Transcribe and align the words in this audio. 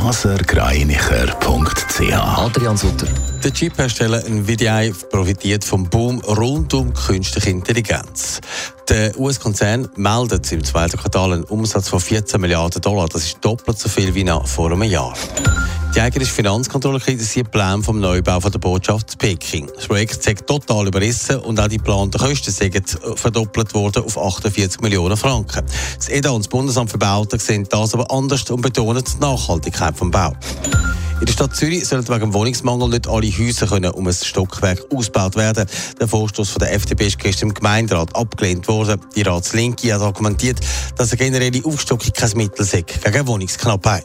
blasergreinicher.ch 0.00 2.12
Adrian 2.12 2.76
Sutter. 2.76 3.06
Der 3.42 3.52
Chip-Hersteller 3.52 4.24
Nvidia 4.26 4.82
profitiert 5.10 5.64
vom 5.64 5.88
Boom 5.88 6.20
rund 6.20 6.74
um 6.74 6.92
künstliche 6.92 7.48
Intelligenz. 7.50 8.40
Der 8.90 9.18
US-Konzern 9.18 9.88
meldet 9.96 10.52
im 10.52 10.62
zweiten 10.62 10.98
Quartal 10.98 11.32
einen 11.32 11.44
Umsatz 11.44 11.88
von 11.88 12.00
14 12.00 12.38
Milliarden 12.40 12.82
Dollar. 12.82 13.08
Das 13.08 13.24
ist 13.24 13.38
doppelt 13.40 13.78
so 13.78 13.88
viel 13.88 14.14
wie 14.14 14.24
noch 14.24 14.46
vor 14.46 14.70
einem 14.70 14.82
Jahr. 14.82 15.14
Die 15.96 16.02
eigene 16.02 16.26
Finanzkontrolle 16.26 17.00
kritisiert 17.00 17.50
Pläne 17.50 17.82
vom 17.82 17.98
Neubau 18.00 18.38
von 18.38 18.52
der 18.52 18.58
Botschaft 18.58 19.12
in 19.12 19.18
Peking. 19.18 19.70
Das 19.74 19.86
Projekt 19.86 20.22
sei 20.22 20.34
total 20.34 20.88
überrissen 20.88 21.36
und 21.36 21.58
auch 21.58 21.68
die 21.68 21.78
geplanten 21.78 22.18
Kosten 22.20 22.50
sind 22.50 22.98
verdoppelt 23.14 23.72
worden 23.72 24.04
auf 24.04 24.18
48 24.18 24.82
Millionen 24.82 25.16
Franken. 25.16 25.64
Das 25.96 26.10
EDA 26.10 26.32
und 26.32 26.44
das 26.44 26.48
Bundesamt 26.48 26.90
für 26.90 26.98
Bauten 26.98 27.38
sehen 27.38 27.66
das 27.70 27.94
aber 27.94 28.10
anders 28.10 28.50
und 28.50 28.60
betonen 28.60 29.02
die 29.02 29.20
Nachhaltigkeit 29.20 29.96
vom 29.96 30.10
Bau. 30.10 30.34
In 31.18 31.24
der 31.24 31.32
Stadt 31.32 31.56
Zürich 31.56 31.86
sollen 31.86 32.06
wegen 32.06 32.34
Wohnungsmangel 32.34 32.90
nicht 32.90 33.08
alle 33.08 33.28
Häuser 33.28 33.66
können 33.66 33.90
um 33.92 34.06
ein 34.06 34.12
Stockwerk 34.12 34.82
ausgebaut 34.94 35.34
werden. 35.36 35.64
Der 35.98 36.08
Vorstoß 36.08 36.50
von 36.50 36.58
der 36.58 36.74
FDP 36.74 37.06
ist 37.06 37.18
gestern 37.18 37.48
im 37.48 37.54
Gemeinderat 37.54 38.14
abgelehnt 38.14 38.68
worden. 38.68 39.00
Die 39.14 39.22
Ratslinke 39.22 39.94
hat 39.94 40.02
argumentiert, 40.02 40.60
dass 40.98 41.12
eine 41.12 41.16
generelle 41.16 41.64
Aufstockung 41.64 42.12
kein 42.12 42.32
Mittel 42.36 42.66
sei 42.66 42.82
gegen 42.82 43.26
Wohnungsknappheit. 43.26 44.04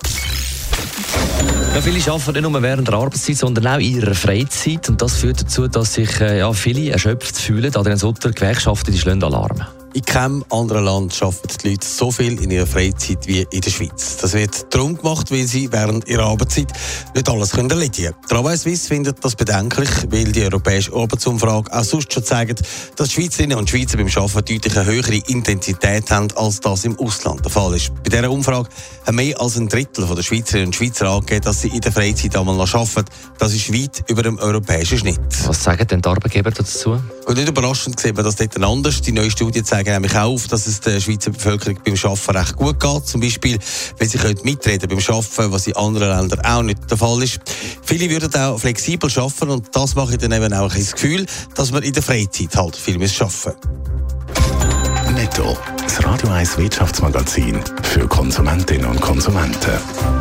Ja, 1.73 1.79
viele 1.79 2.11
arbeiten 2.11 2.33
nicht 2.33 2.41
nur 2.41 2.61
während 2.61 2.87
der 2.89 2.95
Arbeitszeit, 2.95 3.37
sondern 3.37 3.65
auch 3.65 3.79
in 3.79 3.95
ihrer 3.95 4.13
Freizeit. 4.13 4.89
Und 4.89 5.01
das 5.01 5.15
führt 5.15 5.41
dazu, 5.41 5.69
dass 5.69 5.93
sich 5.93 6.19
äh, 6.19 6.39
ja, 6.39 6.51
viele 6.51 6.91
erschöpft 6.91 7.37
fühlen. 7.37 7.73
Adrian 7.73 7.97
Sutter, 7.97 8.31
Gewerkschaften, 8.31 8.91
die 8.91 8.99
schlagen 8.99 9.23
Alarm. 9.23 9.65
In 9.93 10.03
keinem 10.03 10.45
anderen 10.49 10.85
Land 10.85 11.21
arbeiten 11.21 11.57
die 11.61 11.71
Leute 11.71 11.85
so 11.85 12.11
viel 12.11 12.41
in 12.41 12.49
ihrer 12.49 12.65
Freizeit 12.65 13.27
wie 13.27 13.45
in 13.51 13.59
der 13.59 13.71
Schweiz. 13.71 14.15
Das 14.21 14.31
wird 14.31 14.73
darum 14.73 14.95
gemacht, 14.95 15.29
weil 15.31 15.45
sie 15.45 15.70
während 15.70 16.07
ihrer 16.07 16.27
Arbeitszeit 16.27 16.71
nicht 17.13 17.27
alles 17.27 17.51
können 17.51 17.70
erledigen 17.70 18.13
können. 18.13 18.29
Travail 18.29 18.57
Suisse 18.57 18.87
findet 18.87 19.17
das 19.21 19.35
bedenklich, 19.35 19.89
weil 20.09 20.31
die 20.31 20.43
europäische 20.43 20.93
Arbeitsumfrage 20.93 21.73
auch 21.73 21.83
sonst 21.83 22.13
schon 22.13 22.23
zeigt, 22.23 22.61
dass 22.95 23.11
Schweizerinnen 23.11 23.57
und 23.57 23.70
Schweizer 23.70 23.98
beim 23.98 24.07
Arbeiten 24.07 24.53
deutlich 24.53 24.77
eine 24.77 24.85
höhere 24.85 25.21
Intensität 25.27 26.09
haben, 26.09 26.29
als 26.37 26.61
das 26.61 26.85
im 26.85 26.98
Ausland 26.98 27.43
der 27.43 27.51
Fall 27.51 27.76
ist. 27.76 27.91
Bei 27.95 28.11
dieser 28.11 28.31
Umfrage 28.31 28.70
haben 29.05 29.15
mehr 29.17 29.41
als 29.41 29.57
ein 29.57 29.67
Drittel 29.67 30.05
der 30.05 30.23
Schweizerinnen 30.23 30.67
und 30.67 30.76
Schweizer 30.76 31.09
angegeben, 31.09 31.41
dass 31.41 31.63
sie 31.63 31.67
in 31.67 31.81
der 31.81 31.91
Freizeit 31.91 32.33
einmal 32.37 32.55
noch 32.55 32.73
arbeiten. 32.73 33.09
Das 33.39 33.53
ist 33.53 33.73
weit 33.73 34.05
über 34.07 34.23
dem 34.23 34.39
europäischen 34.39 34.99
Schnitt. 34.99 35.20
Was 35.48 35.61
sagen 35.61 35.85
denn 35.85 36.01
die 36.01 36.07
Arbeitgeber 36.07 36.51
dazu? 36.51 36.98
Und 37.26 37.37
nicht 37.37 37.49
überraschend 37.49 37.99
sehen 37.99 38.15
wir 38.15 38.23
das 38.23 38.37
dort 38.37 38.57
anders. 38.63 39.01
Die 39.01 39.11
neue 39.11 39.29
Studie 39.29 39.63
zeigt 39.63 39.80
nämlich 39.85 40.15
auch 40.15 40.34
auf, 40.34 40.48
dass 40.48 40.68
es 40.68 40.79
der 40.79 40.99
Schweizer 40.99 41.32
Bevölkerung 41.32 41.79
beim 41.84 41.96
Arbeiten 41.96 42.37
recht 42.37 42.55
gut 42.55 42.79
geht. 42.79 43.07
Zum 43.07 43.21
Beispiel, 43.21 43.60
wenn 43.98 44.10
sie 44.10 44.20
mitreden 44.43 44.90
beim 44.90 44.99
Arbeiten, 44.99 45.51
was 45.51 45.68
in 45.68 45.76
anderen 45.76 46.18
Ländern 46.18 46.41
auch 46.41 46.63
nicht 46.63 46.79
der 46.90 46.98
Fall 46.98 47.21
ist. 47.23 47.40
Viele 47.84 48.10
würden 48.10 48.34
auch 48.35 48.57
flexibel 48.57 49.10
arbeiten 49.15 49.49
und 49.49 49.76
das 49.76 49.96
macht 49.96 50.21
dann 50.21 50.32
eben 50.32 50.54
auch 50.54 50.73
das 50.73 50.93
Gefühl, 50.93 51.26
dass 51.55 51.71
man 51.71 51.84
in 51.84 51.93
der 51.93 52.04
Freizeit 52.04 52.55
halt 52.55 52.76
viel 52.76 52.98
mehr 52.98 53.10
arbeiten 53.20 53.57
Netto, 55.13 55.57
das 55.84 56.04
Radio 56.05 56.29
1 56.29 56.57
Wirtschaftsmagazin 56.57 57.60
für 57.84 58.07
Konsumentinnen 58.07 58.85
und 58.85 59.01
Konsumenten. 59.01 60.20